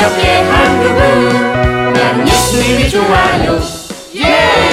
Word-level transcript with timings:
가볍게 0.00 0.28
한 0.28 0.82
그분 0.82 1.92
나는 1.92 2.26
예수님이 2.26 2.88
좋아요 2.88 3.60
예! 4.16 4.70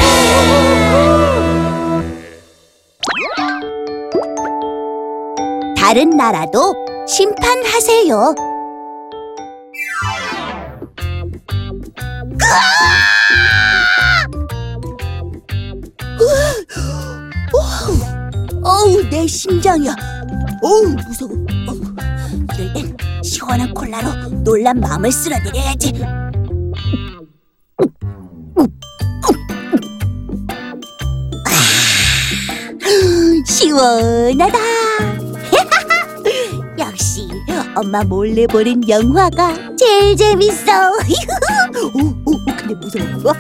다른 5.76 6.10
나라도 6.12 6.74
심판하세요. 7.08 8.36
어우, 18.64 19.04
내 19.10 19.28
심장이야. 19.28 19.96
어우, 20.62 20.88
무서워. 20.90 21.32
어우, 21.68 21.78
이럴 22.58 22.74
땐 22.74 23.07
시원한 23.28 23.74
콜라로 23.74 24.30
놀란 24.44 24.80
마음을 24.80 25.12
쓸어내려야지. 25.12 25.94
아, 32.84 33.44
시원하다. 33.46 34.58
역시 36.80 37.28
엄마 37.76 38.04
몰래 38.04 38.46
보는 38.48 38.88
영화가 38.88 39.76
제일 39.78 40.16
재밌어. 40.16 40.72
오, 41.94 42.00
오, 42.00 42.14
오, 42.26 42.32
근데 42.58 42.74
무서워. 42.76 43.34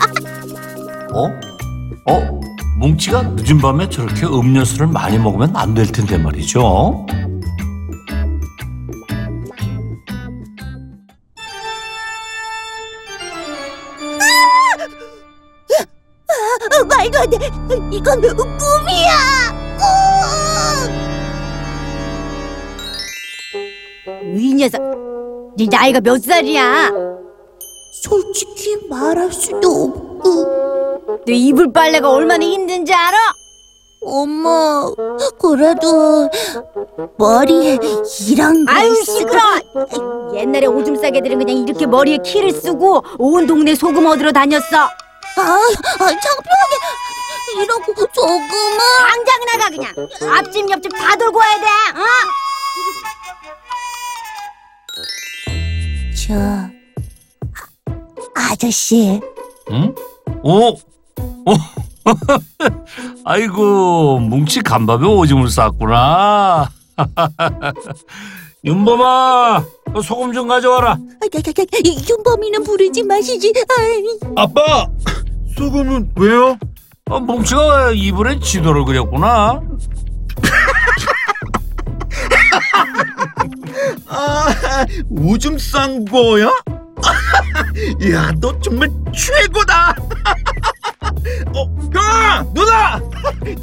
어? 1.13 1.27
어? 2.11 2.39
뭉치가 2.79 3.21
늦은 3.23 3.57
밤에 3.59 3.89
저렇게 3.89 4.25
음료수를 4.25 4.87
많이 4.87 5.17
먹으면 5.17 5.55
안 5.55 5.73
될 5.73 5.87
텐데 5.87 6.17
말이죠. 6.17 7.05
말도 17.17 17.21
안 17.21 17.29
돼. 17.29 17.75
이건 17.91 18.21
꿈이야. 18.21 19.11
꿈. 24.23 24.37
이 24.39 24.53
녀석, 24.53 24.81
네 25.57 25.67
나이가 25.69 25.99
몇 26.01 26.21
살이야? 26.23 26.91
솔직히 28.03 28.77
말할 28.89 29.31
수도 29.31 29.67
없고. 29.69 30.43
너 31.25 31.31
이불 31.33 31.71
빨래가 31.73 32.11
얼마나 32.11 32.45
힘든지 32.45 32.93
알아? 32.93 33.17
엄마, 34.05 34.85
그래도 35.41 36.29
머리에 37.17 37.79
이런 38.29 38.65
거 38.65 38.71
아유 38.73 38.91
있으면- 38.93 39.05
시끄러. 39.05 39.41
옛날에 40.35 40.67
오줌 40.67 40.95
싸개들은 40.95 41.39
그냥 41.39 41.57
이렇게 41.57 41.85
머리에 41.87 42.17
키를 42.23 42.51
쓰고 42.51 43.01
온 43.17 43.47
동네 43.47 43.73
소금 43.75 44.05
얻으러 44.05 44.31
다녔어. 44.31 44.87
아, 45.37 45.41
아, 45.41 46.07
창피하게 46.07 46.75
이러고 47.63 47.93
조금은. 48.11 48.77
당장 48.97 49.45
나가 49.45 49.69
그냥. 49.69 49.93
앞집 50.35 50.69
옆집 50.69 50.91
다 50.97 51.15
돌고 51.15 51.37
와야 51.37 51.55
돼. 51.59 51.65
어? 51.65 52.03
저 56.27 56.33
아, 58.35 58.51
아저씨, 58.51 59.19
응? 59.71 59.95
오! 60.43 60.69
오! 60.71 60.77
아이고, 63.25 64.19
뭉치 64.19 64.61
간밥에 64.61 65.05
오줌을 65.05 65.49
쌌구나. 65.49 66.69
윤범아, 68.65 69.63
너 69.93 70.01
소금 70.01 70.33
좀 70.33 70.47
가져와라. 70.47 70.91
아, 70.91 70.95
야, 70.95 70.97
야, 71.35 71.51
야, 71.59 71.79
이 71.83 72.05
윤범이는 72.09 72.63
부르지 72.63 73.03
마시지. 73.03 73.53
아이. 73.77 74.03
아빠! 74.35 74.87
소금은 75.57 76.11
왜요? 76.15 76.57
어, 77.09 77.19
뭉치가 77.19 77.91
이불에 77.91 78.39
지도를 78.39 78.85
그렸구나. 78.85 79.59
아, 84.07 84.85
오줌 85.09 85.57
싼 85.57 86.05
거야? 86.05 86.51
이야, 88.01 88.31
너 88.39 88.57
정말 88.59 88.87
최고다! 89.15 89.89
어, 91.55 91.65
형아! 91.93 92.45
누나! 92.53 92.99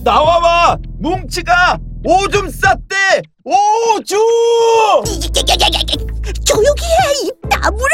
나와봐! 0.03 0.79
뭉치가 0.99 1.79
오줌 2.05 2.51
쌌대! 2.51 3.23
오줌! 3.45 4.19
조용히 6.45 6.83
해, 6.83 7.27
입 7.27 7.35
다물어. 7.49 7.85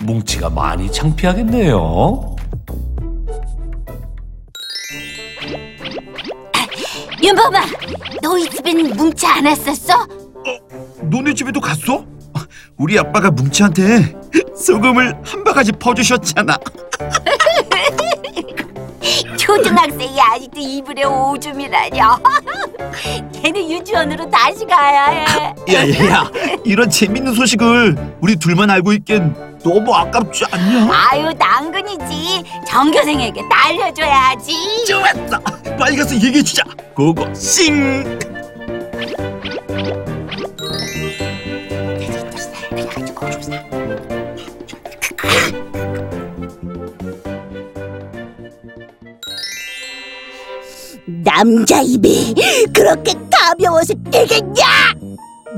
뭉치가 0.00 0.48
많이 0.50 0.90
창피하겠네요. 0.92 2.36
윤범아, 7.22 7.60
너희 8.22 8.48
집엔 8.48 8.96
뭉치 8.96 9.26
안 9.26 9.44
왔었어? 9.46 10.06
너네 11.02 11.34
집에도 11.34 11.60
갔어? 11.60 12.04
우리 12.76 12.98
아빠가 12.98 13.30
뭉치한테 13.30 14.14
소금을 14.56 15.14
한 15.24 15.44
바가지 15.44 15.72
퍼주셨잖아. 15.72 16.56
초등학생이 19.36 20.20
아직도 20.20 20.60
이불에 20.60 21.04
오줌이라뇨. 21.04 22.18
걔는 23.42 23.70
유치원으로 23.70 24.28
다시 24.30 24.64
가야 24.66 25.06
해. 25.06 25.54
야야야, 25.72 26.30
이런 26.64 26.88
재밌는 26.90 27.34
소식을 27.34 28.16
우리 28.20 28.36
둘만 28.36 28.70
알고 28.70 28.92
있긴 28.92 29.34
너무 29.62 29.92
아깝지 29.94 30.44
않냐? 30.50 30.88
아유, 30.92 31.32
당근이지. 31.38 32.42
전교생에게 32.66 33.42
날려줘야지. 33.42 34.52
좋았어. 34.86 35.38
빨리 35.78 35.96
가서 35.96 36.14
얘기해 36.14 36.42
주자. 36.42 36.62
고고 36.94 37.32
싱. 37.34 38.18
남자 51.24 51.80
입이 51.80 52.34
그렇게 52.74 53.14
가벼워서 53.30 53.94
되겠냐? 54.10 54.64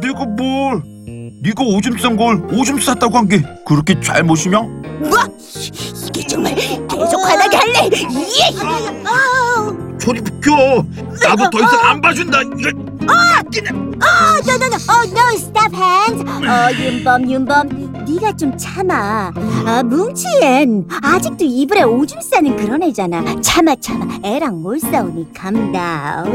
내가 0.00 0.24
뭘? 0.24 0.82
네가 1.50 1.64
오줌 1.64 1.98
싼 1.98 2.16
걸 2.16 2.36
오줌 2.52 2.78
쌌다고 2.80 3.18
한 3.18 3.26
게 3.28 3.42
그렇게 3.66 3.98
잘못이냐? 4.00 4.60
뭐? 4.60 5.10
이게 6.06 6.26
정말 6.26 6.54
계속 6.54 7.18
화나게 7.24 7.56
할래? 7.56 7.90
예! 7.92 7.98
저리 9.98 10.20
비켜. 10.22 10.84
나도 11.22 11.50
더 11.50 11.58
이상 11.58 11.80
안 11.84 12.00
봐준다. 12.00 12.40
이거 12.42 12.70
그냥 13.52 13.92
어, 14.00 14.06
no, 14.46 14.54
no, 14.54 14.66
no. 14.66 14.76
No, 15.10 15.34
stop 15.36 15.74
hands. 15.76 16.24
어, 16.24 16.70
윤범, 16.72 17.30
윤범. 17.30 18.04
네가 18.08 18.32
좀 18.36 18.56
참아. 18.56 19.32
아, 19.66 19.82
뭉치엔 19.82 20.86
아직도 21.02 21.44
이불에 21.44 21.82
오줌 21.82 22.20
싸는 22.22 22.56
그런 22.56 22.82
애잖아. 22.82 23.40
참아, 23.42 23.76
참아. 23.80 24.20
애랑 24.24 24.62
못 24.62 24.78
싸우니 24.80 25.32
감다운. 25.34 26.34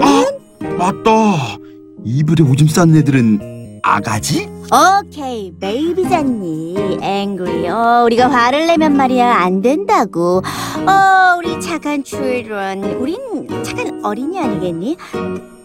맞다. 0.78 1.58
이불에 2.04 2.44
오줌 2.44 2.68
싼 2.68 2.96
애들은 2.96 3.80
아가지? 3.82 4.48
오케이, 4.72 5.54
베이비잖니. 5.60 6.98
angry. 7.02 7.68
어, 7.70 8.04
우리가 8.06 8.30
화를 8.30 8.66
내면 8.68 8.96
말이야 8.98 9.36
안 9.36 9.62
된다고. 9.62 10.42
어, 10.88 11.38
우리 11.38 11.60
착한 11.62 12.04
children. 12.04 12.84
우린 13.00 13.18
착한 13.64 14.04
어린이 14.04 14.40
아니겠니? 14.40 14.98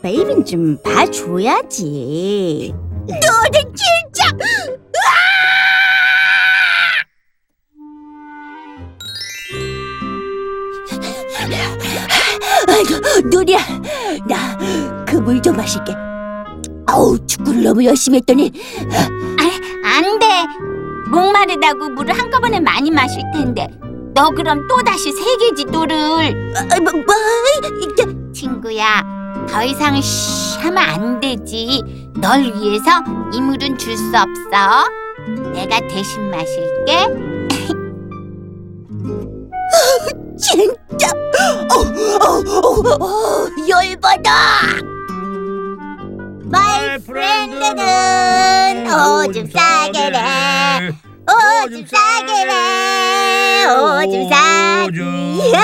베이비는 0.03 0.45
좀 0.45 0.77
봐줘야지. 0.83 2.75
너는 3.09 3.75
진짜! 3.75 4.31
아이고, 12.69 13.29
누리야, 13.29 13.59
나 14.29 14.57
그 15.07 15.17
물 15.21 15.41
좀 15.43 15.57
마실게. 15.57 15.93
아우, 16.91 17.17
축구를 17.27 17.63
너무 17.63 17.85
열심히 17.85 18.17
했더니 18.19 18.51
안 19.85 20.19
돼. 20.19 20.27
목마르다고 21.11 21.91
물을 21.91 22.19
한꺼번에 22.19 22.59
많이 22.61 22.91
마실 22.91 23.23
텐데. 23.33 23.69
너 24.15 24.31
그럼 24.31 24.67
또 24.69 24.77
다시 24.83 25.13
세 25.13 25.37
개지 25.37 25.65
또를. 25.67 26.53
아, 26.57 26.63
뭐, 26.81 26.93
뭐, 26.93 27.15
이게 27.83 28.05
친구야, 28.33 29.05
더 29.49 29.63
이상 29.65 30.01
쉬 30.01 30.59
하면 30.61 30.79
안 30.79 31.21
되지. 31.21 31.83
널 32.17 32.41
위해서 32.43 32.91
이 33.33 33.41
물은 33.41 33.79
줄 33.79 33.97
수 33.97 34.05
없어. 34.17 34.89
내가 35.53 35.81
대신 35.89 36.29
마실게. 36.31 37.07
진짜, 40.39 41.09
어, 41.71 41.75
어, 42.25 42.27
어, 42.27 43.05
어, 43.05 43.07
열받아. 43.69 44.31
My 46.51 46.95
friend는 46.97 48.87
오줌싸개래. 48.93 50.19
오줌싸개래 51.65 53.67
오줌싸개. 53.67 55.01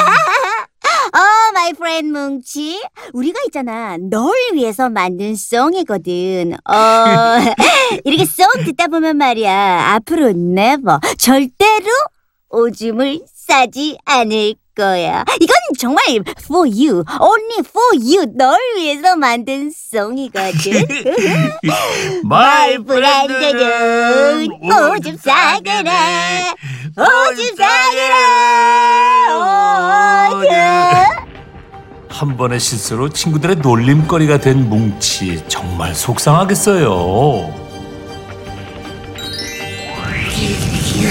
어 1.17 1.19
my 1.55 1.73
friend 1.73 2.17
뭉치. 2.17 2.83
우리가 3.13 3.41
있잖아. 3.47 3.97
널 3.99 4.33
위해서 4.55 4.89
만든 4.89 5.35
song이거든. 5.35 6.55
어 6.69 6.75
이렇게 8.05 8.25
song 8.25 8.47
듣다 8.65 8.87
보면 8.89 9.17
말이야. 9.17 9.95
앞으로 9.95 10.29
never 10.29 10.99
절대로 11.19 11.87
오줌을 12.51 13.21
싸지 13.35 13.99
않을 14.05 14.55
거야. 14.77 15.25
이건 15.41 15.57
정말 15.79 16.05
for 16.45 16.69
you. 16.69 17.03
Only 17.21 17.61
for 17.61 17.97
you. 17.99 18.27
널 18.37 18.59
위해서 18.77 19.17
만든 19.17 19.73
song이거든. 19.75 20.87
My 22.25 22.79
friend는 22.79 24.49
오줌 24.63 25.17
싸개래. 25.17 26.53
오줌 26.99 27.57
오줌 30.33 30.49
한 32.09 32.37
번의 32.37 32.61
실수로 32.61 33.09
친구들의 33.11 33.57
놀림거리가 33.57 34.39
된 34.39 34.69
뭉치 34.71 35.45
정말 35.49 35.95
속상하겠어요. 35.95 37.66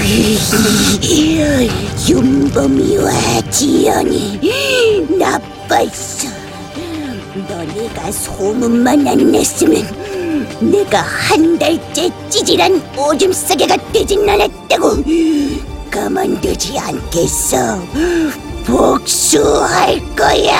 윤범이와 2.08 3.10
지연이 3.50 4.38
나빴어. 5.18 6.28
너네가 7.48 8.12
소문만 8.12 9.06
안 9.06 9.32
냈으면 9.32 9.84
내가 10.60 11.00
한 11.00 11.58
달째 11.58 12.10
찌질한 12.30 12.80
오줌 12.96 13.32
싸개가 13.32 13.76
되진 13.92 14.28
않았다고 14.28 15.02
가만두지 15.90 16.78
않겠어. 16.78 17.82
복수할 18.64 20.00
거야. 20.14 20.54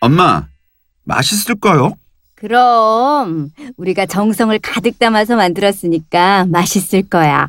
엄마, 0.00 0.46
맛있을까요? 1.04 1.94
그럼 2.48 3.48
우리가 3.78 4.04
정성을 4.04 4.58
가득 4.58 4.98
담아서 4.98 5.34
만들었으니까 5.34 6.44
맛있을 6.50 7.08
거야. 7.08 7.48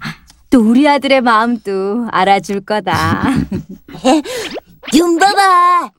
또 0.49 0.61
우리 0.61 0.87
아들의 0.87 1.19
마음도 1.19 2.07
알아줄 2.11 2.61
거다. 2.61 3.25
윤범아, 4.95 5.89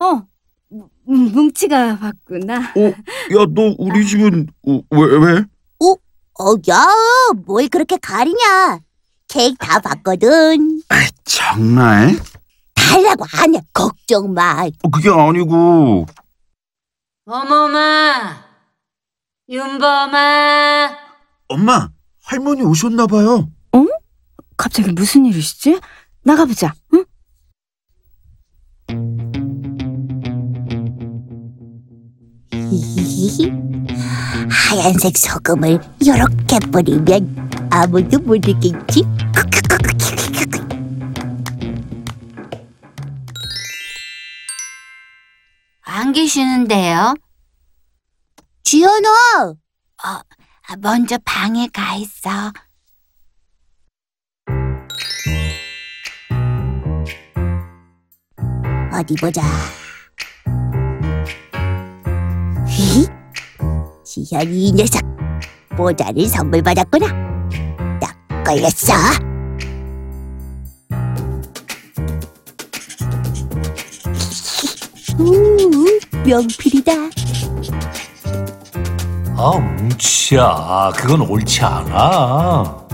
어, 0.00 0.22
뭉- 0.68 0.88
뭉치가 1.32 1.96
왔구나. 2.02 2.72
어, 2.76 2.80
야, 2.88 3.46
너 3.54 3.76
우리 3.78 4.04
집은 4.04 4.48
어, 4.66 4.80
왜 4.90 5.16
왜? 5.18 5.44
어, 6.40 6.54
야, 6.70 6.86
뭘 7.46 7.68
그렇게 7.68 7.96
가리냐? 7.98 8.80
케이크 9.28 9.56
다 9.58 9.78
봤거든. 9.78 10.82
정말? 11.24 12.16
달라고 12.74 13.24
안 13.34 13.54
해. 13.54 13.60
걱정 13.72 14.34
마. 14.34 14.64
어, 14.82 14.90
그게 14.90 15.08
아니고 15.08 16.06
어머마, 17.30 18.42
윤범아. 19.50 20.88
엄마 21.48 21.90
할머니 22.22 22.62
오셨나 22.62 23.06
봐요. 23.06 23.50
갑자기 24.56 24.90
무슨 24.92 25.26
일이시지? 25.26 25.78
나가보자. 26.22 26.72
응? 26.94 27.04
하얀색 34.50 35.18
소금을 35.18 35.78
이렇게 36.00 36.58
뿌리면 36.72 37.68
아무도 37.70 38.18
모르겠지? 38.20 39.04
안 39.36 39.50
계시는데요? 46.18 47.14
지연아, 48.64 49.08
아, 50.02 50.22
먼저 50.80 51.16
방에 51.24 51.68
가 51.68 51.94
있어. 51.94 52.28
어디 58.92 59.14
보자. 59.14 59.42
히? 62.66 63.06
지연이 64.04 64.70
이 64.70 64.72
녀석 64.72 65.00
모자를 65.76 66.26
선물 66.26 66.62
받았구나. 66.62 67.06
딱 68.00 68.44
걸렸어. 68.44 68.92
우, 75.20 75.87
명필이다. 76.28 76.92
아, 79.38 79.58
뭉치야. 79.58 80.92
그건 80.94 81.22
옳지 81.22 81.62
않아. 81.62 82.86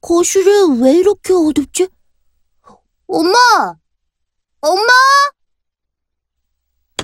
거실에 0.00 0.50
왜 0.80 0.94
이렇게 0.96 1.34
어둡지? 1.34 1.88
엄마! 3.06 3.38
엄마! 4.62 4.92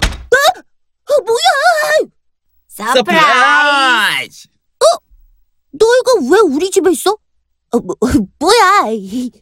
어? 0.01 0.61
어, 0.61 1.21
뭐야! 1.27 2.11
서프라이즈! 2.69 4.49
너희가 5.71 6.35
왜 6.35 6.41
우리 6.41 6.71
집에 6.71 6.91
있어? 6.93 7.17
어, 7.73 7.79
뭐, 7.81 7.95
뭐야? 8.39 8.85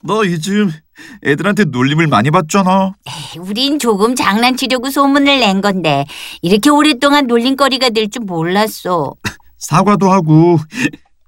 너 0.02 0.26
요즘 0.26 0.70
애들한테 1.24 1.64
놀림을 1.66 2.06
많이 2.08 2.30
받잖아. 2.30 2.92
우린 3.38 3.78
조금 3.78 4.14
장난치려고 4.16 4.90
소문을 4.90 5.40
낸 5.40 5.60
건데 5.60 6.04
이렇게 6.42 6.70
오랫동안 6.70 7.26
놀림거리가 7.26 7.90
될 7.90 8.08
줄 8.10 8.22
몰랐어. 8.24 9.14
사과도 9.58 10.10
하고 10.10 10.58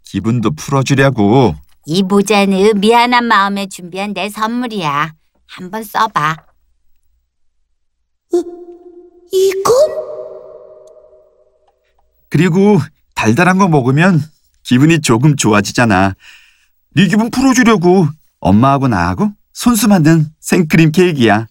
기분도 0.04 0.52
풀어주려고. 0.52 1.54
이 1.86 2.02
모자는 2.02 2.80
미안한 2.80 3.24
마음에 3.24 3.66
준비한 3.66 4.12
내 4.12 4.28
선물이야. 4.28 5.12
한번 5.46 5.82
써봐. 5.82 6.36
이건? 9.32 9.74
그리고 12.30 12.78
달달한 13.14 13.58
거 13.58 13.68
먹으면 13.68 14.22
기분이 14.62 15.00
조금 15.00 15.36
좋아지잖아. 15.36 16.14
네 16.98 17.06
기분 17.06 17.30
풀어주려고 17.30 18.08
엄마하고 18.40 18.88
나하고 18.88 19.30
손수 19.52 19.86
만든 19.86 20.26
생크림 20.40 20.90
케이크야. 20.90 21.46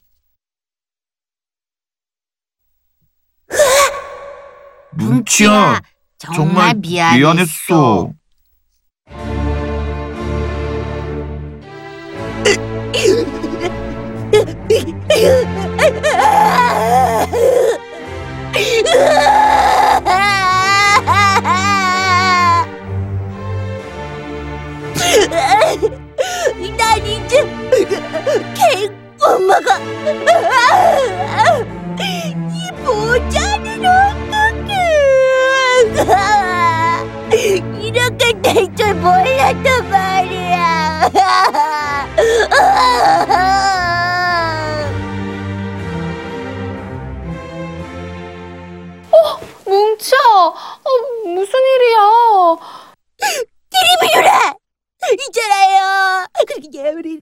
뭉치야, 4.91 5.79
정말, 6.17 6.75
미안했어. 6.75 7.17
미안했어. 7.17 8.13
이 32.53 32.71
모자는 32.83 33.85
어떡해. 33.85 34.71
이렇게 37.81 38.41
될 38.41 38.75
줄 38.75 38.93
몰랐단 38.95 39.89
말이야. 39.89 41.09
뭉쳐! 49.65 50.15
어, 50.17 50.89
무슨 51.25 51.59
일이야? 51.59 51.99
드리블요라 53.69 54.53
있잖아요! 55.27 56.25
그렇게 56.47 56.89
우리 56.91 57.19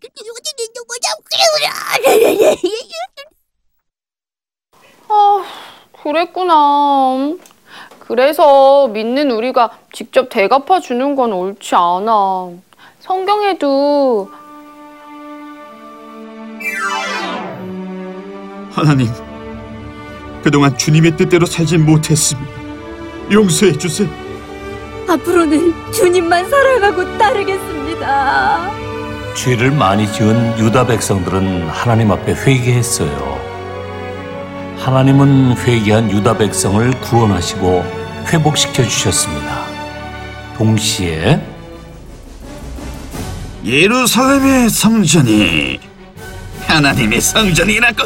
아, 5.07 5.43
그랬구나. 6.03 7.35
그래서 7.99 8.87
믿는 8.87 9.31
우리가 9.31 9.77
직접 9.91 10.29
대갚아 10.29 10.79
주는 10.79 11.15
건 11.15 11.33
옳지 11.33 11.73
않아. 11.75 12.51
성경에도 12.99 14.29
하나님, 18.71 19.07
그동안 20.43 20.77
주님의 20.77 21.17
뜻대로 21.17 21.45
살지 21.45 21.77
못했습니다. 21.77 22.51
용서해 23.31 23.77
주세요. 23.77 24.09
앞으로는 25.07 25.91
주님만 25.91 26.49
사랑하고 26.49 27.17
따르겠습니다. 27.17 28.84
죄를 29.35 29.69
많이 29.71 30.11
지은 30.11 30.57
유다 30.57 30.87
백성들은 30.87 31.67
하나님 31.69 32.11
앞에 32.11 32.33
회개했어요. 32.33 33.35
하나님은 34.77 35.57
회개한 35.57 36.09
유다 36.09 36.37
백성을 36.37 36.89
구원하시고 37.01 37.83
회복시켜 38.27 38.83
주셨습니다. 38.83 39.65
동시에 40.57 41.41
예루살렘의 43.63 44.69
성전이 44.69 45.79
하나님의 46.67 47.19
성전이라고 47.19 48.03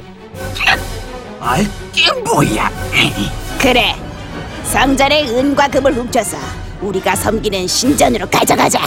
알게 1.41 2.11
뭐야? 2.25 2.71
그래. 3.59 3.95
성전의 4.63 5.29
은과 5.29 5.67
금을 5.67 5.93
훔쳐서 5.93 6.37
우리가 6.81 7.15
섬기는 7.15 7.67
신전으로 7.67 8.29
가져가자. 8.29 8.79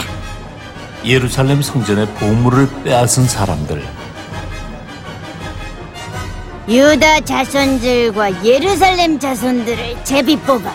예루살렘 1.05 1.61
성전의 1.61 2.07
보물을 2.15 2.69
빼앗은 2.83 3.27
사람들 3.27 3.83
유다 6.67 7.19
자손들과 7.21 8.45
예루살렘 8.45 9.19
자손들을 9.19 9.97
제비 10.05 10.37
뽑아. 10.37 10.71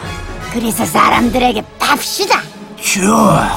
그래서 0.53 0.85
사람들에게 0.85 1.63
팝시다. 1.79 2.43
좋아. 2.77 3.49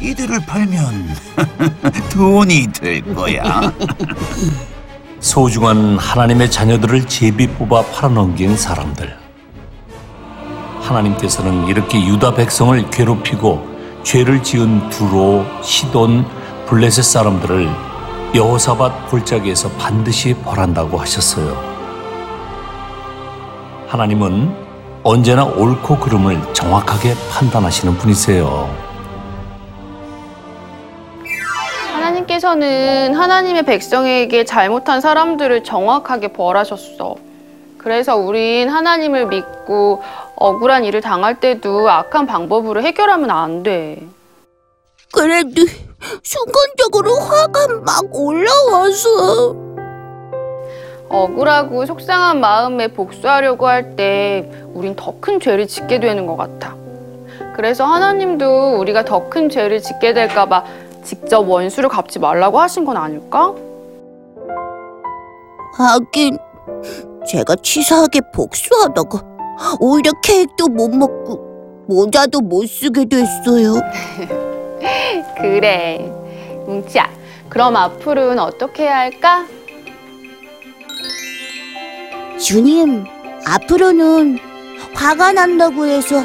이들을 0.00 0.40
팔면 0.46 1.14
돈이 2.10 2.72
될 2.72 3.14
거야. 3.14 3.72
소중한 5.20 5.96
하나님의 5.96 6.50
자녀들을 6.50 7.06
제비 7.06 7.46
뽑아 7.46 7.82
팔아넘긴 7.82 8.56
사람들. 8.56 9.16
하나님께서는 10.80 11.68
이렇게 11.68 12.04
유다 12.04 12.34
백성을 12.34 12.90
괴롭히고 12.90 13.77
죄를 14.08 14.42
지은 14.42 14.88
두로, 14.88 15.44
시돈, 15.62 16.24
블레셋 16.64 17.04
사람들을 17.04 17.68
여호사밧 18.34 19.10
골짜기에서 19.10 19.68
반드시 19.72 20.32
벌한다고 20.32 20.96
하셨어요. 20.96 21.54
하나님은 23.86 24.50
언제나 25.02 25.44
옳고 25.44 25.98
그름을 25.98 26.40
정확하게 26.54 27.12
판단하시는 27.30 27.98
분이세요. 27.98 28.74
하나님께서는 31.92 33.14
하나님의 33.14 33.66
백성에게 33.66 34.46
잘못한 34.46 35.02
사람들을 35.02 35.64
정확하게 35.64 36.28
벌하셨어. 36.28 37.16
그래서 37.76 38.16
우린 38.16 38.70
하나님을 38.70 39.26
믿고 39.26 40.02
억울한 40.40 40.84
일을 40.84 41.00
당할 41.00 41.40
때도 41.40 41.88
악한 41.90 42.26
방법으로 42.26 42.82
해결하면 42.82 43.30
안 43.30 43.62
돼. 43.62 44.06
그래도 45.12 45.62
순간적으로 46.22 47.14
화가 47.16 47.66
막 47.84 48.04
올라와서 48.14 49.56
억울하고 51.08 51.86
속상한 51.86 52.38
마음에 52.40 52.88
복수하려고 52.88 53.66
할 53.66 53.96
때 53.96 54.48
우린 54.74 54.94
더 54.94 55.14
큰 55.20 55.40
죄를 55.40 55.66
짓게 55.66 55.98
되는 55.98 56.26
것 56.26 56.36
같아. 56.36 56.76
그래서 57.56 57.84
하나님도 57.84 58.76
우리가 58.78 59.04
더 59.04 59.28
큰 59.28 59.48
죄를 59.48 59.80
짓게 59.82 60.12
될까봐 60.12 60.64
직접 61.02 61.40
원수를 61.48 61.88
갚지 61.88 62.18
말라고 62.20 62.60
하신 62.60 62.84
건 62.84 62.96
아닐까? 62.96 63.54
하긴 65.74 66.38
제가 67.26 67.56
치사하게 67.56 68.20
복수하다가 68.34 69.37
오히려 69.80 70.12
케이크도 70.22 70.68
못 70.68 70.88
먹고 70.88 71.84
모자도 71.88 72.40
못 72.40 72.66
쓰게 72.66 73.06
됐어요. 73.06 73.74
그래. 75.40 76.12
뭉치야, 76.66 77.08
그럼 77.48 77.76
앞으로는 77.76 78.38
어떻게 78.38 78.84
해야 78.84 78.98
할까? 78.98 79.46
주님, 82.38 83.04
앞으로는 83.46 84.38
화가 84.94 85.32
난다고 85.32 85.86
해서 85.86 86.22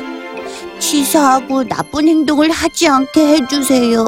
치사하고 0.79 1.63
나쁜 1.63 2.07
행동을 2.07 2.51
하지 2.51 2.87
않게 2.87 3.27
해주세요. 3.35 4.05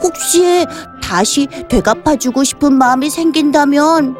혹시 0.00 0.64
다시 1.02 1.46
되갚아주고 1.68 2.44
싶은 2.44 2.74
마음이 2.74 3.10
생긴다면 3.10 4.16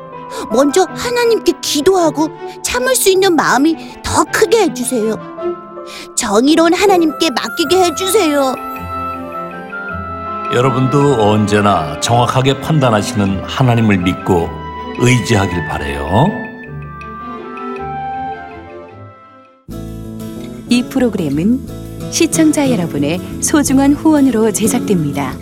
먼저 0.50 0.86
하나님께 0.88 1.52
기도하고 1.60 2.28
참을 2.62 2.94
수 2.94 3.10
있는 3.10 3.34
마음이 3.36 3.76
더 4.04 4.24
크게 4.24 4.62
해주세요. 4.64 5.16
정의로운 6.14 6.74
하나님께 6.74 7.30
맡기게 7.30 7.84
해주세요. 7.84 8.54
여러분도 10.54 11.22
언제나 11.22 11.98
정확하게 12.00 12.60
판단하시는 12.60 13.42
하나님을 13.44 13.98
믿고 13.98 14.48
의지하길 14.98 15.66
바래요. 15.68 16.26
이 20.68 20.82
프로그램은 20.84 22.10
시청자 22.10 22.70
여러분의 22.70 23.20
소중한 23.42 23.94
후원으로 23.94 24.52
제작됩니다. 24.52 25.34